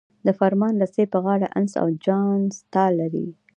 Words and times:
د 0.25 0.27
فرمان 0.39 0.73
رسۍ 0.83 1.05
په 1.13 1.19
غاړه 1.25 1.47
انس 1.57 1.73
او 1.81 1.87
جان 2.05 2.39
ستا 2.57 2.85
لري. 2.99 3.27